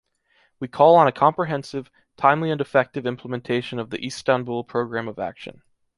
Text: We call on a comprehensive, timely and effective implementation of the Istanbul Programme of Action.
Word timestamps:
We 0.59 0.67
call 0.67 0.95
on 0.95 1.07
a 1.07 1.11
comprehensive, 1.11 1.91
timely 2.17 2.49
and 2.49 2.59
effective 2.59 3.05
implementation 3.05 3.77
of 3.77 3.91
the 3.91 4.03
Istanbul 4.03 4.63
Programme 4.63 5.07
of 5.07 5.19
Action. 5.19 5.61